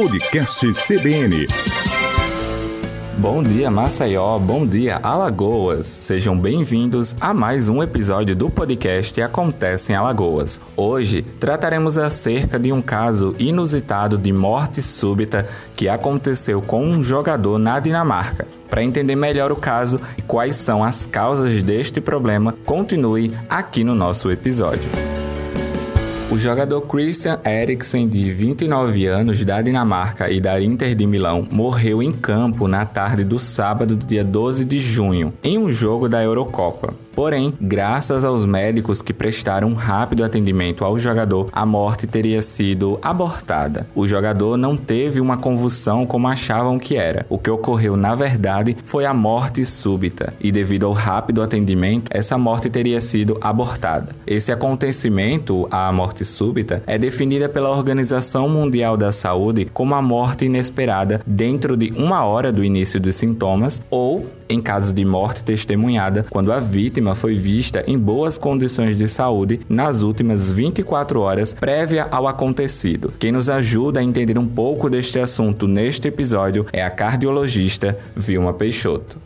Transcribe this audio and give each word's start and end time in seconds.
Podcast 0.00 0.64
CBN. 0.74 1.48
Bom 3.18 3.42
dia, 3.42 3.68
Maceió. 3.68 4.38
Bom 4.38 4.64
dia, 4.64 5.00
Alagoas. 5.02 5.86
Sejam 5.86 6.38
bem-vindos 6.38 7.16
a 7.20 7.34
mais 7.34 7.68
um 7.68 7.82
episódio 7.82 8.36
do 8.36 8.48
podcast 8.48 9.20
Acontece 9.20 9.90
em 9.90 9.96
Alagoas. 9.96 10.60
Hoje 10.76 11.22
trataremos 11.22 11.98
acerca 11.98 12.60
de 12.60 12.72
um 12.72 12.80
caso 12.80 13.34
inusitado 13.40 14.16
de 14.16 14.32
morte 14.32 14.80
súbita 14.82 15.48
que 15.74 15.88
aconteceu 15.88 16.62
com 16.62 16.84
um 16.84 17.02
jogador 17.02 17.58
na 17.58 17.80
Dinamarca. 17.80 18.46
Para 18.70 18.84
entender 18.84 19.16
melhor 19.16 19.50
o 19.50 19.56
caso 19.56 20.00
e 20.16 20.22
quais 20.22 20.54
são 20.54 20.84
as 20.84 21.06
causas 21.06 21.60
deste 21.64 22.00
problema, 22.00 22.54
continue 22.64 23.36
aqui 23.50 23.82
no 23.82 23.96
nosso 23.96 24.30
episódio. 24.30 25.07
O 26.38 26.40
jogador 26.40 26.82
Christian 26.82 27.40
Eriksen, 27.44 28.08
de 28.08 28.30
29 28.30 29.06
anos, 29.06 29.44
da 29.44 29.60
Dinamarca 29.60 30.30
e 30.30 30.40
da 30.40 30.62
Inter 30.62 30.94
de 30.94 31.04
Milão, 31.04 31.44
morreu 31.50 32.00
em 32.00 32.12
campo 32.12 32.68
na 32.68 32.86
tarde 32.86 33.24
do 33.24 33.40
sábado, 33.40 33.96
dia 33.96 34.22
12 34.22 34.64
de 34.64 34.78
junho, 34.78 35.32
em 35.42 35.58
um 35.58 35.68
jogo 35.68 36.08
da 36.08 36.22
Eurocopa. 36.22 36.94
Porém, 37.18 37.52
graças 37.60 38.24
aos 38.24 38.44
médicos 38.44 39.02
que 39.02 39.12
prestaram 39.12 39.70
um 39.70 39.74
rápido 39.74 40.22
atendimento 40.22 40.84
ao 40.84 40.96
jogador, 40.96 41.48
a 41.50 41.66
morte 41.66 42.06
teria 42.06 42.40
sido 42.40 42.96
abortada. 43.02 43.88
O 43.92 44.06
jogador 44.06 44.56
não 44.56 44.76
teve 44.76 45.20
uma 45.20 45.36
convulsão 45.36 46.06
como 46.06 46.28
achavam 46.28 46.78
que 46.78 46.94
era. 46.94 47.26
O 47.28 47.36
que 47.36 47.50
ocorreu, 47.50 47.96
na 47.96 48.14
verdade, 48.14 48.76
foi 48.84 49.04
a 49.04 49.12
morte 49.12 49.64
súbita, 49.64 50.32
e 50.40 50.52
devido 50.52 50.86
ao 50.86 50.92
rápido 50.92 51.42
atendimento, 51.42 52.08
essa 52.08 52.38
morte 52.38 52.70
teria 52.70 53.00
sido 53.00 53.36
abortada. 53.40 54.12
Esse 54.24 54.52
acontecimento, 54.52 55.66
a 55.72 55.90
morte 55.92 56.24
súbita, 56.24 56.84
é 56.86 56.96
definida 56.96 57.48
pela 57.48 57.70
Organização 57.70 58.48
Mundial 58.48 58.96
da 58.96 59.10
Saúde 59.10 59.64
como 59.74 59.96
a 59.96 60.00
morte 60.00 60.44
inesperada 60.44 61.20
dentro 61.26 61.76
de 61.76 61.90
uma 61.96 62.22
hora 62.24 62.52
do 62.52 62.62
início 62.62 63.00
dos 63.00 63.16
sintomas 63.16 63.82
ou 63.90 64.24
em 64.48 64.60
caso 64.60 64.92
de 64.92 65.04
morte 65.04 65.44
testemunhada, 65.44 66.24
quando 66.30 66.52
a 66.52 66.58
vítima 66.58 67.14
foi 67.14 67.34
vista 67.34 67.84
em 67.86 67.98
boas 67.98 68.38
condições 68.38 68.96
de 68.96 69.08
saúde 69.08 69.60
nas 69.68 70.02
últimas 70.02 70.50
24 70.50 71.20
horas 71.20 71.54
prévia 71.54 72.06
ao 72.10 72.26
acontecido. 72.26 73.12
Quem 73.18 73.32
nos 73.32 73.50
ajuda 73.50 74.00
a 74.00 74.02
entender 74.02 74.38
um 74.38 74.46
pouco 74.46 74.88
deste 74.88 75.18
assunto 75.18 75.66
neste 75.66 76.08
episódio 76.08 76.66
é 76.72 76.82
a 76.82 76.90
cardiologista 76.90 77.98
Vilma 78.16 78.52
Peixoto. 78.52 79.18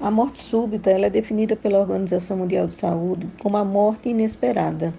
A 0.00 0.10
morte 0.10 0.42
súbita 0.42 0.90
é 0.90 1.10
definida 1.10 1.54
pela 1.54 1.78
Organização 1.78 2.38
Mundial 2.38 2.66
de 2.66 2.74
Saúde 2.74 3.26
como 3.42 3.58
a 3.58 3.64
morte 3.64 4.08
inesperada, 4.08 4.94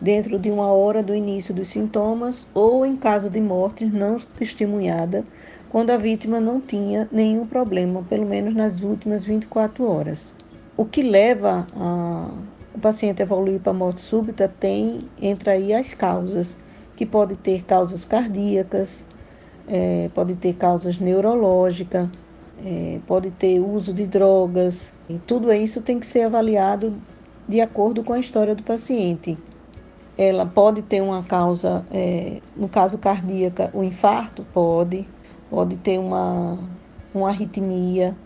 dentro 0.00 0.38
de 0.38 0.50
uma 0.50 0.72
hora 0.72 1.02
do 1.02 1.14
início 1.14 1.54
dos 1.54 1.68
sintomas 1.68 2.46
ou 2.54 2.86
em 2.86 2.96
caso 2.96 3.28
de 3.28 3.40
morte 3.40 3.84
não 3.84 4.18
testemunhada 4.18 5.24
quando 5.70 5.90
a 5.90 5.96
vítima 5.96 6.40
não 6.40 6.60
tinha 6.60 7.08
nenhum 7.12 7.46
problema, 7.46 8.02
pelo 8.08 8.26
menos 8.26 8.54
nas 8.54 8.80
últimas 8.80 9.24
24 9.24 9.88
horas. 9.88 10.34
O 10.76 10.84
que 10.84 11.02
leva 11.02 11.66
a, 11.76 12.28
o 12.74 12.78
paciente 12.80 13.22
a 13.22 13.24
evoluir 13.24 13.60
para 13.60 13.70
a 13.70 13.74
morte 13.74 14.00
súbita 14.00 14.48
tem, 14.48 15.08
entre 15.22 15.50
aí, 15.50 15.72
as 15.72 15.94
causas, 15.94 16.56
que 16.96 17.06
pode 17.06 17.36
ter 17.36 17.62
causas 17.62 18.04
cardíacas, 18.04 19.04
é, 19.68 20.10
pode 20.12 20.34
ter 20.34 20.54
causas 20.54 20.98
neurológicas, 20.98 22.08
é, 22.64 22.98
pode 23.06 23.30
ter 23.30 23.60
uso 23.60 23.94
de 23.94 24.06
drogas, 24.06 24.92
e 25.08 25.18
tudo 25.18 25.52
isso 25.52 25.80
tem 25.80 26.00
que 26.00 26.06
ser 26.06 26.22
avaliado 26.22 26.94
de 27.48 27.60
acordo 27.60 28.02
com 28.02 28.12
a 28.12 28.18
história 28.18 28.56
do 28.56 28.62
paciente. 28.64 29.38
Ela 30.18 30.44
pode 30.44 30.82
ter 30.82 31.00
uma 31.00 31.22
causa, 31.22 31.86
é, 31.90 32.40
no 32.56 32.68
caso 32.68 32.98
cardíaca, 32.98 33.70
o 33.72 33.82
infarto? 33.82 34.44
Pode 34.52 35.06
pode 35.50 35.76
ter 35.78 35.98
uma, 35.98 36.56
uma 37.12 37.28
arritmia. 37.28 38.16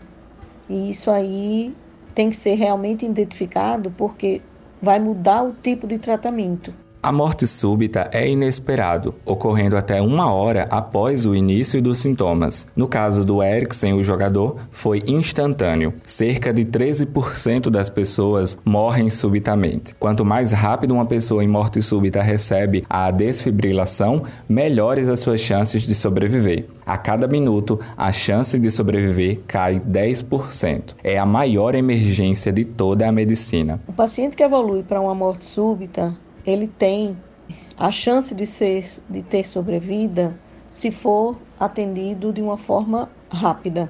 E 0.69 0.91
isso 0.91 1.09
aí 1.09 1.75
tem 2.13 2.29
que 2.29 2.35
ser 2.35 2.53
realmente 2.53 3.05
identificado 3.05 3.91
porque 3.91 4.41
vai 4.81 4.99
mudar 4.99 5.43
o 5.43 5.53
tipo 5.53 5.87
de 5.87 5.97
tratamento. 5.97 6.73
A 7.05 7.11
morte 7.11 7.45
súbita 7.45 8.09
é 8.11 8.27
inesperado, 8.27 9.13
ocorrendo 9.27 9.77
até 9.77 10.01
uma 10.01 10.33
hora 10.33 10.65
após 10.71 11.27
o 11.27 11.35
início 11.35 11.79
dos 11.79 11.99
sintomas. 11.99 12.65
No 12.75 12.87
caso 12.87 13.23
do 13.23 13.43
Eriksen, 13.43 13.93
o 13.93 14.03
jogador, 14.03 14.55
foi 14.71 15.03
instantâneo. 15.05 15.93
Cerca 16.03 16.51
de 16.51 16.65
13% 16.65 17.69
das 17.69 17.91
pessoas 17.91 18.57
morrem 18.65 19.11
subitamente. 19.11 19.93
Quanto 19.99 20.25
mais 20.25 20.51
rápido 20.51 20.95
uma 20.95 21.05
pessoa 21.05 21.43
em 21.43 21.47
morte 21.47 21.79
súbita 21.79 22.23
recebe 22.23 22.83
a 22.89 23.11
desfibrilação, 23.11 24.23
melhores 24.49 25.07
as 25.07 25.19
suas 25.19 25.41
chances 25.41 25.83
de 25.83 25.93
sobreviver. 25.93 26.65
A 26.87 26.97
cada 26.97 27.27
minuto, 27.27 27.79
a 27.95 28.11
chance 28.11 28.57
de 28.57 28.71
sobreviver 28.71 29.41
cai 29.45 29.79
10%. 29.79 30.95
É 31.03 31.19
a 31.19 31.25
maior 31.25 31.75
emergência 31.75 32.51
de 32.51 32.65
toda 32.65 33.07
a 33.07 33.11
medicina. 33.11 33.79
O 33.87 33.93
paciente 33.93 34.35
que 34.35 34.41
evolui 34.41 34.81
para 34.81 34.99
uma 34.99 35.13
morte 35.13 35.45
súbita 35.45 36.24
ele 36.45 36.67
tem 36.67 37.17
a 37.77 37.91
chance 37.91 38.33
de, 38.33 38.45
ser, 38.45 38.85
de 39.09 39.21
ter 39.21 39.47
sobrevida 39.47 40.33
se 40.69 40.91
for 40.91 41.37
atendido 41.59 42.31
de 42.31 42.41
uma 42.41 42.57
forma 42.57 43.09
rápida. 43.29 43.89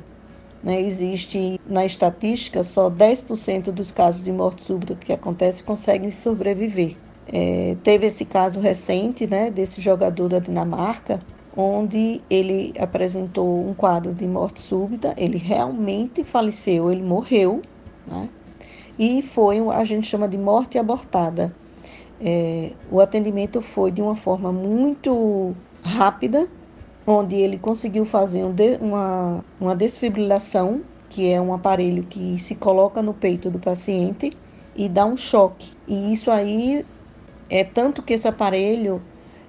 Né? 0.63 0.81
Existe 0.81 1.59
na 1.67 1.85
estatística 1.85 2.63
só 2.63 2.89
10% 2.89 3.71
dos 3.71 3.91
casos 3.91 4.23
de 4.23 4.31
morte 4.31 4.61
súbita 4.61 4.95
que 4.95 5.13
acontece 5.13 5.63
conseguem 5.63 6.11
sobreviver. 6.11 6.95
É, 7.27 7.75
teve 7.83 8.07
esse 8.07 8.23
caso 8.23 8.59
recente 8.59 9.25
né, 9.25 9.49
desse 9.49 9.81
jogador 9.81 10.29
da 10.29 10.39
Dinamarca, 10.39 11.19
onde 11.55 12.21
ele 12.29 12.73
apresentou 12.77 13.67
um 13.67 13.73
quadro 13.73 14.13
de 14.13 14.27
morte 14.27 14.59
súbita, 14.61 15.13
ele 15.17 15.37
realmente 15.37 16.23
faleceu, 16.23 16.91
ele 16.91 17.01
morreu, 17.01 17.61
né? 18.05 18.29
e 18.99 19.21
foi, 19.21 19.59
a 19.69 19.83
gente 19.83 20.05
chama 20.05 20.27
de 20.27 20.37
morte 20.37 20.77
abortada. 20.77 21.51
É, 22.27 22.71
o 22.91 22.99
atendimento 22.99 23.61
foi 23.61 23.91
de 23.91 24.01
uma 24.01 24.15
forma 24.15 24.51
muito 24.51 25.55
rápida, 25.83 26.47
onde 27.05 27.35
ele 27.35 27.59
conseguiu 27.59 28.03
fazer 28.03 28.43
um 28.43 28.51
de, 28.51 28.77
uma, 28.81 29.45
uma 29.61 29.75
desfibrilação, 29.75 30.81
que 31.07 31.31
é 31.31 31.39
um 31.39 31.53
aparelho 31.53 32.01
que 32.01 32.39
se 32.39 32.55
coloca 32.55 32.99
no 33.03 33.13
peito 33.13 33.51
do 33.51 33.59
paciente 33.59 34.35
e 34.75 34.89
dá 34.89 35.05
um 35.05 35.15
choque. 35.15 35.71
E 35.87 36.11
isso 36.11 36.31
aí 36.31 36.83
é 37.47 37.63
tanto 37.63 38.01
que 38.01 38.13
esse 38.13 38.27
aparelho 38.27 38.99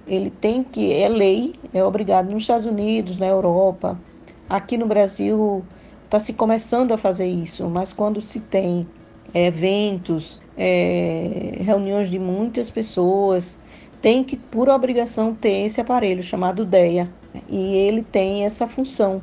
ele 0.07 0.29
tem 0.29 0.63
que 0.63 0.93
é 0.93 1.09
lei, 1.09 1.55
é 1.73 1.83
obrigado 1.83 2.29
nos 2.29 2.43
Estados 2.43 2.67
Unidos, 2.67 3.17
na 3.17 3.25
Europa, 3.25 3.99
aqui 4.47 4.77
no 4.77 4.85
Brasil 4.85 5.65
está 6.05 6.19
se 6.19 6.31
começando 6.31 6.91
a 6.91 6.97
fazer 6.97 7.25
isso, 7.25 7.67
mas 7.67 7.91
quando 7.91 8.21
se 8.21 8.39
tem 8.39 8.87
eventos, 9.33 10.39
é, 10.57 11.57
reuniões 11.59 12.09
de 12.09 12.17
muitas 12.17 12.69
pessoas, 12.71 13.57
tem 14.01 14.23
que, 14.23 14.35
por 14.35 14.69
obrigação, 14.69 15.33
ter 15.33 15.65
esse 15.65 15.79
aparelho 15.79 16.23
chamado 16.23 16.65
DEA. 16.65 17.09
E 17.47 17.75
ele 17.75 18.03
tem 18.03 18.45
essa 18.45 18.67
função 18.67 19.21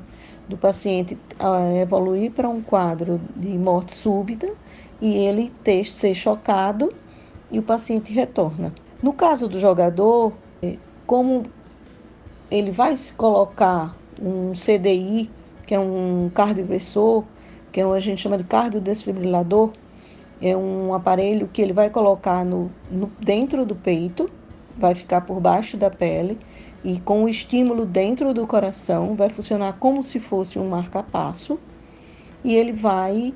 do 0.49 0.56
paciente 0.56 1.17
evoluir 1.81 2.31
para 2.31 2.49
um 2.49 2.61
quadro 2.61 3.21
de 3.34 3.49
morte 3.49 3.94
súbita 3.94 4.53
e 5.00 5.15
ele 5.15 5.50
ter, 5.62 5.87
ser 5.87 6.15
chocado 6.15 6.93
e 7.50 7.59
o 7.59 7.62
paciente 7.62 8.12
retorna. 8.12 8.75
No 9.03 9.12
caso 9.12 9.49
do 9.49 9.59
jogador, 9.59 10.33
é, 10.62 10.77
como 11.06 11.44
ele 12.50 12.71
vai 12.71 12.97
se 12.97 13.12
colocar 13.12 13.97
um 14.21 14.53
CDI, 14.53 15.31
que 15.67 15.75
é 15.75 15.78
um 15.78 16.31
cardioversor, 16.34 17.25
que 17.73 17.81
é 17.81 17.87
o 17.87 17.93
a 17.93 18.00
gente 18.00 18.21
chama 18.21 18.39
de 18.39 18.44
cardiodesfibrilador, 18.44 19.73
é 20.41 20.56
um 20.56 20.95
aparelho 20.95 21.49
que 21.53 21.62
ele 21.62 21.72
vai 21.72 21.91
colocar 21.91 22.45
no, 22.45 22.71
no, 22.91 23.11
dentro 23.21 23.65
do 23.65 23.75
peito, 23.75 24.31
vai 24.77 24.95
ficar 24.95 25.22
por 25.22 25.41
baixo 25.41 25.77
da 25.77 25.91
pele 25.91 26.39
e 26.84 27.00
com 27.00 27.25
o 27.25 27.28
estímulo 27.28 27.87
dentro 27.87 28.34
do 28.34 28.47
coração 28.47 29.15
vai 29.15 29.31
funcionar 29.31 29.75
como 29.79 30.03
se 30.03 30.20
fosse 30.20 30.58
um 30.58 30.69
marca-passo 30.69 31.58
e 32.44 32.55
ele 32.55 32.73
vai 32.73 33.32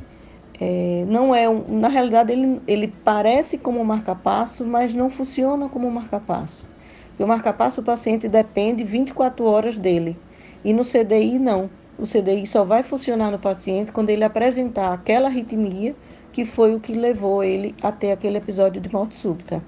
é, 0.60 1.04
não 1.06 1.34
é 1.34 1.48
um, 1.48 1.64
na 1.68 1.88
realidade 1.88 2.32
ele, 2.32 2.60
ele 2.66 2.92
parece 3.04 3.56
como 3.56 3.80
um 3.80 3.84
marca-passo, 3.84 4.64
mas 4.64 4.92
não 4.92 5.08
funciona 5.08 5.68
como 5.68 5.86
um 5.86 5.90
marca-passo. 5.90 6.66
O 7.18 7.26
marca-passo 7.26 7.80
o 7.80 7.84
paciente 7.84 8.28
depende 8.28 8.82
24 8.82 9.44
horas 9.44 9.78
dele 9.78 10.16
e 10.64 10.72
no 10.72 10.82
CDI 10.82 11.38
não. 11.38 11.70
O 11.98 12.02
CDI 12.02 12.46
só 12.46 12.64
vai 12.64 12.82
funcionar 12.82 13.30
no 13.30 13.38
paciente 13.38 13.92
quando 13.92 14.10
ele 14.10 14.24
apresentar 14.24 14.92
aquela 14.92 15.28
arritmia 15.28 15.94
que 16.38 16.44
foi 16.44 16.72
o 16.72 16.78
que 16.78 16.92
levou 16.92 17.42
ele 17.42 17.74
até 17.82 18.12
aquele 18.12 18.38
episódio 18.38 18.80
de 18.80 18.88
morte 18.92 19.16
súbita. 19.16 19.60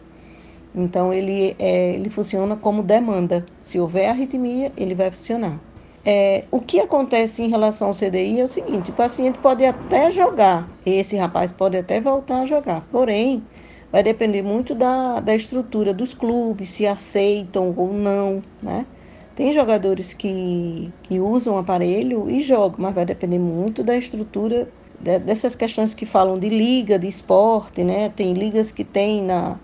Então 0.73 1.13
ele, 1.13 1.57
é, 1.59 1.95
ele 1.95 2.09
funciona 2.09 2.55
como 2.55 2.81
demanda. 2.81 3.45
Se 3.61 3.81
houver 3.81 4.09
arritmia, 4.09 4.71
ele 4.77 4.95
vai 4.95 5.11
funcionar. 5.11 5.59
É, 6.05 6.45
o 6.49 6.61
que 6.61 6.79
acontece 6.79 7.43
em 7.43 7.49
relação 7.49 7.89
ao 7.89 7.93
CDI 7.93 8.39
é 8.39 8.45
o 8.45 8.47
seguinte: 8.47 8.91
o 8.91 8.93
paciente 8.93 9.37
pode 9.41 9.65
até 9.65 10.13
jogar, 10.13 10.71
esse 10.87 11.17
rapaz 11.17 11.51
pode 11.51 11.77
até 11.77 12.01
voltar 12.01 12.43
a 12.43 12.47
jogar, 12.47 12.87
porém, 12.93 13.43
vai 13.91 14.05
depender 14.05 14.43
muito 14.43 14.73
da, 14.73 15.19
da 15.19 15.35
estrutura 15.35 15.93
dos 15.93 16.15
clubes, 16.15 16.69
se 16.69 16.87
aceitam 16.87 17.75
ou 17.77 17.93
não, 17.93 18.41
né? 18.63 18.87
Tem 19.35 19.53
jogadores 19.53 20.13
que, 20.13 20.93
que 21.03 21.19
usam 21.19 21.59
aparelho 21.59 22.31
e 22.31 22.41
jogam, 22.45 22.77
mas 22.79 22.95
vai 22.95 23.05
depender 23.05 23.41
muito 23.41 23.83
da 23.83 23.97
estrutura 23.97 24.69
dessas 25.01 25.57
questões 25.57 25.95
que 25.95 26.05
falam 26.05 26.39
de 26.39 26.49
liga, 26.49 26.99
de 26.99 27.09
esporte, 27.09 27.83
né? 27.83 28.11
Tem 28.11 28.35
ligas 28.35 28.71
que 28.71 28.85
tem 28.85 29.23
na, 29.23 29.57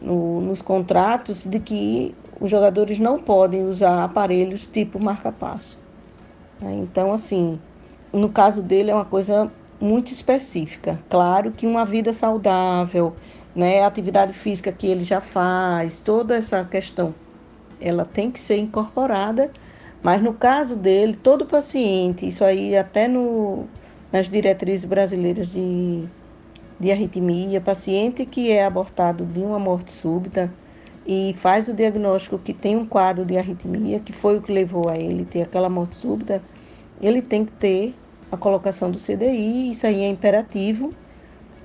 no, 0.00 0.40
nos 0.40 0.60
contratos 0.60 1.44
de 1.44 1.60
que 1.60 2.14
os 2.40 2.50
jogadores 2.50 2.98
não 2.98 3.20
podem 3.20 3.64
usar 3.64 4.02
aparelhos 4.02 4.66
tipo 4.66 4.98
marca-passo. 4.98 5.78
Né? 6.60 6.74
Então, 6.82 7.12
assim, 7.12 7.60
no 8.12 8.28
caso 8.28 8.60
dele 8.60 8.90
é 8.90 8.94
uma 8.94 9.04
coisa 9.04 9.50
muito 9.80 10.12
específica. 10.12 10.98
Claro 11.08 11.52
que 11.52 11.66
uma 11.66 11.84
vida 11.84 12.12
saudável, 12.12 13.14
né, 13.54 13.84
atividade 13.84 14.32
física 14.32 14.72
que 14.72 14.86
ele 14.86 15.04
já 15.04 15.20
faz, 15.20 16.00
toda 16.00 16.36
essa 16.36 16.64
questão 16.64 17.14
ela 17.80 18.04
tem 18.04 18.30
que 18.30 18.38
ser 18.38 18.58
incorporada, 18.58 19.50
mas 20.02 20.22
no 20.22 20.32
caso 20.32 20.76
dele, 20.76 21.14
todo 21.14 21.46
paciente, 21.46 22.26
isso 22.26 22.44
aí 22.44 22.76
até 22.76 23.08
no, 23.08 23.66
nas 24.12 24.28
diretrizes 24.28 24.84
brasileiras 24.84 25.48
de, 25.48 26.04
de 26.78 26.92
arritmia, 26.92 27.60
paciente 27.60 28.26
que 28.26 28.50
é 28.50 28.64
abortado 28.64 29.24
de 29.24 29.40
uma 29.40 29.58
morte 29.58 29.90
súbita 29.90 30.52
e 31.06 31.34
faz 31.38 31.66
o 31.68 31.74
diagnóstico 31.74 32.38
que 32.38 32.52
tem 32.52 32.76
um 32.76 32.86
quadro 32.86 33.24
de 33.24 33.36
arritmia, 33.36 33.98
que 33.98 34.12
foi 34.12 34.38
o 34.38 34.42
que 34.42 34.52
levou 34.52 34.88
a 34.88 34.96
ele 34.96 35.24
ter 35.24 35.42
aquela 35.42 35.68
morte 35.68 35.96
súbita, 35.96 36.42
ele 37.00 37.22
tem 37.22 37.44
que 37.44 37.52
ter 37.52 37.94
a 38.30 38.36
colocação 38.36 38.90
do 38.90 38.98
CDI, 38.98 39.72
isso 39.72 39.86
aí 39.86 40.02
é 40.02 40.08
imperativo, 40.08 40.90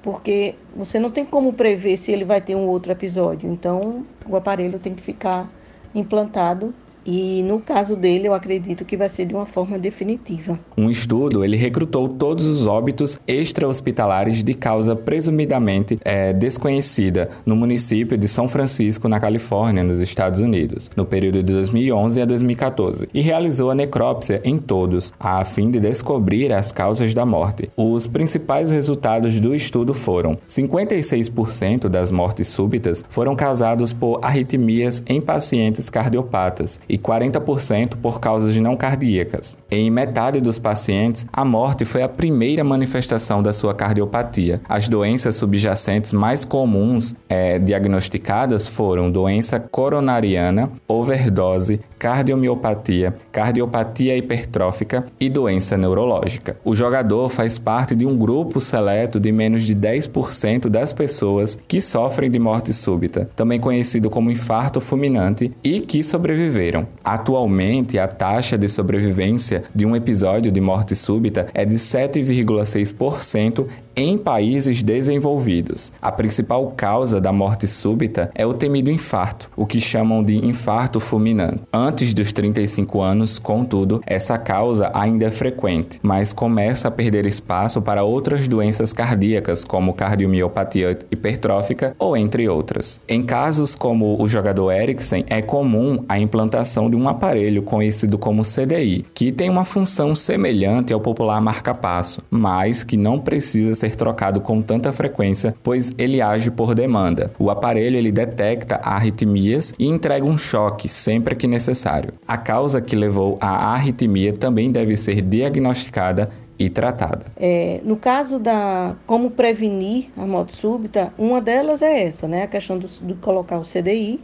porque 0.01 0.55
você 0.75 0.99
não 0.99 1.11
tem 1.11 1.25
como 1.25 1.53
prever 1.53 1.97
se 1.97 2.11
ele 2.11 2.25
vai 2.25 2.41
ter 2.41 2.55
um 2.55 2.65
outro 2.65 2.91
episódio. 2.91 3.51
Então, 3.51 4.05
o 4.27 4.35
aparelho 4.35 4.79
tem 4.79 4.95
que 4.95 5.01
ficar 5.01 5.49
implantado 5.94 6.73
e 7.07 7.42
no 7.42 7.62
caso 7.62 7.95
dele, 7.95 8.27
eu 8.27 8.33
acredito 8.33 8.83
que 8.83 8.98
vai 8.98 9.07
ser 9.07 9.25
de 9.25 9.33
uma 9.33 9.45
forma 9.45 9.80
definitiva. 9.80 10.59
Um 10.77 10.92
estudo, 10.92 11.45
ele 11.45 11.56
recrutou 11.56 12.09
todos 12.09 12.45
os 12.45 12.68
óbitos 12.68 13.18
extra-hospitalares 13.25 14.44
de 14.44 14.54
causa 14.54 14.94
presumidamente 14.94 15.98
é, 16.04 16.33
desconhecida 16.33 17.30
no 17.45 17.56
município 17.56 18.18
de 18.18 18.27
São 18.27 18.50
Francisco, 18.50 19.07
na 19.07 19.21
Califórnia, 19.21 19.86
nos 19.86 20.00
Estados 20.00 20.42
Unidos, 20.42 20.92
no 20.98 21.06
período 21.06 21.42
de 21.42 21.54
2011 21.54 22.21
a 22.21 22.25
2014, 22.25 23.07
e 23.13 23.21
realizou 23.21 23.71
a 23.71 23.75
necrópsia 23.75 24.42
em 24.44 24.57
todos, 24.57 25.13
a 25.18 25.45
fim 25.45 25.71
de 25.71 25.80
descobrir 25.80 26.51
as 26.51 26.74
causas 26.74 27.13
da 27.13 27.25
morte. 27.25 27.69
Os 27.77 28.06
principais 28.06 28.69
resultados 28.69 29.39
do 29.39 29.56
estudo 29.56 29.94
foram: 29.94 30.38
56% 30.45 31.88
das 31.88 32.12
mortes 32.12 32.50
súbitas 32.50 33.06
foram 33.07 33.33
causadas 33.33 33.94
por 33.94 34.19
arritmias 34.21 35.01
em 35.07 35.21
pacientes 35.21 35.89
cardiopatas 35.89 36.81
e 36.89 36.96
40% 36.97 37.95
por 38.01 38.19
causas 38.19 38.55
não 38.57 38.75
cardíacas. 38.75 39.57
Em 39.69 39.89
metade 39.89 40.41
dos 40.41 40.59
pacientes, 40.59 41.25
a 41.31 41.44
morte 41.45 41.85
foi 41.85 42.01
a 42.01 42.09
primeira 42.09 42.63
manifestação 42.63 43.41
da 43.41 43.53
sua 43.53 43.73
cardiopatia. 43.73 44.61
As 44.67 44.88
doenças 44.88 45.35
subjacentes 45.35 46.11
mais 46.11 46.45
comuns 46.45 47.15
é, 47.29 47.59
diagnosticadas 47.59 48.67
foram 48.67 49.11
doença 49.11 49.59
coronariana, 49.59 50.71
overdose, 50.88 51.81
cardiomiopatia, 51.99 53.15
cardiopatia 53.31 54.15
hipertrófica 54.17 55.05
e 55.19 55.29
doença 55.29 55.77
neurológica. 55.77 56.57
O 56.63 56.75
jogador 56.75 57.29
faz 57.29 57.57
parte 57.57 57.95
de 57.95 58.05
um 58.05 58.17
grupo 58.17 58.59
seleto 58.61 59.19
de 59.19 59.31
menos 59.31 59.63
de 59.63 59.75
10% 59.75 60.69
das 60.69 60.94
pessoas 60.94 61.57
que 61.67 61.81
sofrem 61.81 62.29
de 62.29 62.39
morte 62.39 62.73
súbita, 62.73 63.29
também 63.35 63.59
conhecido 63.59 64.09
como 64.09 64.31
infarto 64.31 64.79
fulminante, 64.79 65.51
e 65.63 65.81
que 65.81 66.03
sobreviveram. 66.03 66.87
Atualmente, 67.04 67.98
a 68.00 68.07
taxa 68.07 68.57
de 68.57 68.68
sobrevivência 68.68 69.63
de 69.74 69.86
um 69.86 69.95
episódio 69.95 70.51
de 70.51 70.60
morte 70.60 70.95
súbita 70.95 71.48
é 71.54 71.63
de 71.66 71.75
7,6% 71.75 73.66
em 73.97 74.15
países 74.15 74.83
desenvolvidos. 74.83 75.91
A 75.99 76.11
principal 76.11 76.71
causa 76.77 77.19
da 77.19 77.33
morte 77.33 77.67
súbita 77.67 78.29
é 78.35 78.45
o 78.45 78.53
temido 78.53 78.91
infarto, 78.91 79.49
o 79.57 79.65
que 79.65 79.81
chamam 79.81 80.23
de 80.23 80.38
infarto 80.38 80.99
fulminante. 80.99 81.63
Antes 81.73 82.13
dos 82.13 82.31
35 82.31 83.01
anos, 83.01 83.39
contudo, 83.39 83.99
essa 84.05 84.38
causa 84.38 84.91
ainda 84.94 85.25
é 85.25 85.31
frequente, 85.31 85.99
mas 86.03 86.31
começa 86.31 86.88
a 86.88 86.91
perder 86.91 87.25
espaço 87.25 87.81
para 87.81 88.03
outras 88.03 88.47
doenças 88.47 88.94
cardíacas, 88.94 89.65
como 89.65 89.95
cardiomiopatia 89.95 90.99
hipertrófica 91.09 91.95
ou 91.97 92.15
entre 92.15 92.47
outras. 92.47 93.01
Em 93.07 93.23
casos 93.23 93.75
como 93.75 94.21
o 94.21 94.27
jogador 94.27 94.71
Eriksen, 94.71 95.25
é 95.27 95.41
comum 95.41 96.03
a 96.07 96.19
implantação 96.19 96.88
de 96.88 96.95
um 96.95 97.09
aparelho 97.09 97.63
conhecido 97.63 98.17
como 98.19 98.44
CDI, 98.44 99.05
que 99.13 99.31
tem 99.31 99.49
uma 99.49 99.65
função 99.65 100.13
semelhante 100.13 100.94
ao 100.94 100.99
popular 100.99 101.41
marca-passo, 101.41 102.21
mas 102.29 102.83
que 102.83 102.95
não 102.95 103.17
precisa 103.17 103.73
ser 103.73 103.87
ser 103.88 103.95
trocado 103.95 104.42
com 104.42 104.62
tanta 104.62 104.92
frequência, 104.92 105.56
pois 105.63 105.94
ele 105.98 106.22
age 106.22 106.51
por 106.51 106.75
demanda. 106.75 107.31
O 107.39 107.50
aparelho 107.50 107.95
ele 107.95 108.12
detecta 108.12 108.75
arritmias 108.84 109.74
e 109.80 109.86
entrega 109.88 110.25
um 110.25 110.38
choque 110.38 110.89
sempre 110.89 111.36
que 111.36 111.48
necessário. 111.48 112.13
A 112.28 112.38
causa 112.38 112.81
que 112.81 112.95
levou 112.95 113.38
à 113.39 113.74
arritmia 113.74 114.34
também 114.34 114.72
deve 114.72 114.95
ser 114.95 115.22
diagnosticada 115.22 116.30
e 116.60 116.69
tratada. 116.69 117.25
É, 117.38 117.80
no 117.84 117.95
caso 117.95 118.39
da 118.39 118.95
como 119.06 119.31
prevenir 119.31 120.10
a 120.18 120.25
morte 120.25 120.56
súbita, 120.56 121.13
uma 121.18 121.40
delas 121.40 121.81
é 121.81 122.04
essa, 122.04 122.28
né? 122.28 122.44
A 122.44 122.48
questão 122.48 122.78
do, 122.78 122.88
de 122.88 123.13
colocar 123.16 123.57
o 123.60 123.63
CDI. 123.63 124.19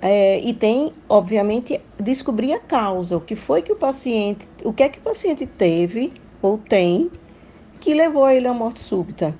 É, 0.00 0.40
e 0.40 0.52
tem, 0.52 0.92
obviamente, 1.08 1.80
descobrir 1.98 2.52
a 2.52 2.58
causa, 2.58 3.16
o 3.16 3.20
que 3.20 3.34
foi 3.34 3.62
que 3.62 3.72
o 3.72 3.76
paciente, 3.76 4.46
o 4.62 4.72
que 4.72 4.82
é 4.82 4.88
que 4.88 4.98
o 4.98 5.02
paciente 5.02 5.46
teve 5.46 6.12
ou 6.42 6.58
tem 6.58 7.10
que 7.80 7.94
levou 7.94 8.28
ele 8.28 8.46
à 8.46 8.54
morte 8.54 8.80
súbita. 8.80 9.34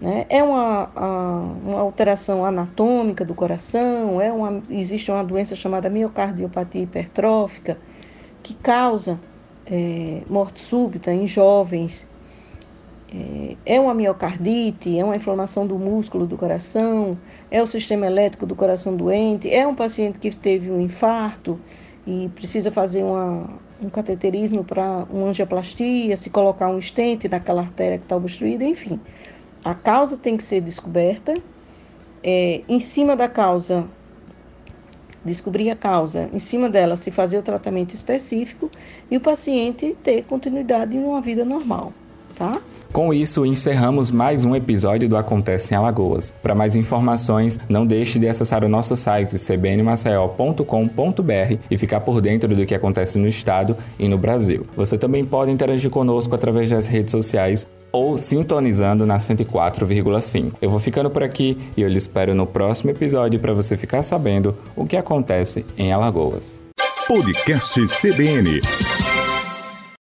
Né? 0.00 0.24
É 0.28 0.42
uma, 0.42 0.90
a, 0.96 1.08
uma 1.62 1.80
alteração 1.80 2.44
anatômica 2.44 3.24
do 3.24 3.34
coração, 3.34 4.20
é 4.20 4.32
uma, 4.32 4.62
existe 4.70 5.10
uma 5.10 5.22
doença 5.22 5.54
chamada 5.54 5.90
miocardiopatia 5.90 6.82
hipertrófica 6.82 7.76
que 8.42 8.54
causa 8.54 9.20
é, 9.66 10.22
morte 10.28 10.60
súbita 10.60 11.12
em 11.12 11.26
jovens. 11.26 12.06
É, 13.12 13.74
é 13.76 13.80
uma 13.80 13.92
miocardite, 13.92 14.98
é 14.98 15.04
uma 15.04 15.16
inflamação 15.16 15.66
do 15.66 15.78
músculo 15.78 16.26
do 16.26 16.36
coração, 16.38 17.18
é 17.50 17.62
o 17.62 17.66
sistema 17.66 18.06
elétrico 18.06 18.46
do 18.46 18.54
coração 18.54 18.96
doente, 18.96 19.52
é 19.52 19.66
um 19.66 19.74
paciente 19.74 20.18
que 20.18 20.30
teve 20.30 20.70
um 20.70 20.80
infarto 20.80 21.60
e 22.06 22.30
precisa 22.34 22.70
fazer 22.70 23.02
uma, 23.02 23.48
um 23.80 23.88
cateterismo 23.88 24.62
para 24.62 25.06
uma 25.10 25.28
angioplastia, 25.28 26.16
se 26.16 26.30
colocar 26.30 26.68
um 26.68 26.78
estente 26.78 27.28
naquela 27.28 27.62
artéria 27.62 27.98
que 27.98 28.04
está 28.04 28.16
obstruída, 28.16 28.64
enfim. 28.64 29.00
A 29.64 29.74
causa 29.74 30.16
tem 30.16 30.36
que 30.36 30.42
ser 30.42 30.60
descoberta. 30.60 31.34
É, 32.22 32.62
em 32.68 32.78
cima 32.78 33.16
da 33.16 33.28
causa, 33.28 33.86
descobrir 35.24 35.70
a 35.70 35.76
causa, 35.76 36.28
em 36.32 36.38
cima 36.38 36.68
dela 36.68 36.96
se 36.96 37.10
fazer 37.10 37.38
o 37.38 37.42
tratamento 37.42 37.94
específico 37.94 38.70
e 39.10 39.16
o 39.16 39.20
paciente 39.20 39.96
ter 40.02 40.24
continuidade 40.24 40.96
em 40.96 41.02
uma 41.02 41.20
vida 41.20 41.44
normal, 41.44 41.92
tá? 42.34 42.60
Com 42.92 43.14
isso, 43.14 43.46
encerramos 43.46 44.10
mais 44.10 44.44
um 44.44 44.54
episódio 44.54 45.08
do 45.08 45.16
Acontece 45.16 45.72
em 45.72 45.76
Alagoas. 45.76 46.34
Para 46.42 46.56
mais 46.56 46.74
informações, 46.74 47.58
não 47.68 47.86
deixe 47.86 48.18
de 48.18 48.26
acessar 48.26 48.64
o 48.64 48.68
nosso 48.68 48.96
site 48.96 49.38
cbnmaceió.com.br 49.38 51.56
e 51.70 51.76
ficar 51.76 52.00
por 52.00 52.20
dentro 52.20 52.54
do 52.54 52.66
que 52.66 52.74
acontece 52.74 53.16
no 53.16 53.28
estado 53.28 53.76
e 53.96 54.08
no 54.08 54.18
Brasil. 54.18 54.62
Você 54.74 54.98
também 54.98 55.24
pode 55.24 55.52
interagir 55.52 55.88
conosco 55.88 56.34
através 56.34 56.68
das 56.68 56.88
redes 56.88 57.12
sociais 57.12 57.64
ou 57.92 58.18
sintonizando 58.18 59.06
na 59.06 59.18
104,5. 59.18 60.54
Eu 60.60 60.68
vou 60.68 60.80
ficando 60.80 61.10
por 61.10 61.22
aqui 61.22 61.56
e 61.76 61.82
eu 61.82 61.88
lhe 61.88 61.98
espero 61.98 62.34
no 62.34 62.46
próximo 62.46 62.90
episódio 62.90 63.38
para 63.38 63.54
você 63.54 63.76
ficar 63.76 64.02
sabendo 64.02 64.56
o 64.74 64.84
que 64.84 64.96
acontece 64.96 65.64
em 65.78 65.92
Alagoas. 65.92 66.60
Podcast 67.06 67.80
CBN. 67.86 68.60